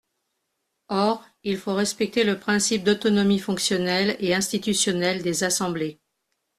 [0.89, 5.99] Or il faut respecter le principe d’autonomie fonctionnelle et institutionnelle des assemblées.